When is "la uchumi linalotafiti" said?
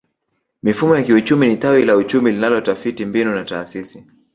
1.85-3.05